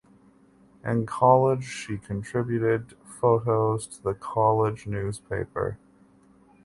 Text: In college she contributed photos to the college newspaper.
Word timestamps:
In 0.83 1.05
college 1.05 1.63
she 1.63 1.99
contributed 1.99 2.95
photos 3.05 3.85
to 3.85 4.01
the 4.01 4.15
college 4.15 4.87
newspaper. 4.87 5.77